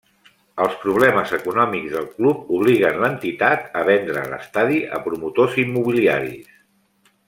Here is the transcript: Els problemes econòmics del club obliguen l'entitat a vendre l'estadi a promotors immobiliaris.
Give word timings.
Els 0.63 0.77
problemes 0.85 1.33
econòmics 1.37 1.91
del 1.97 2.07
club 2.15 2.49
obliguen 2.59 2.99
l'entitat 3.05 3.69
a 3.83 3.87
vendre 3.93 4.27
l'estadi 4.35 4.83
a 4.99 5.05
promotors 5.09 5.63
immobiliaris. 5.69 6.55